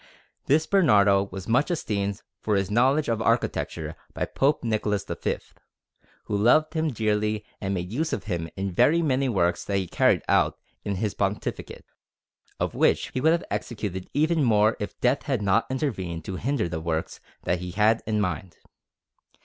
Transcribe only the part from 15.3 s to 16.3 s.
not intervened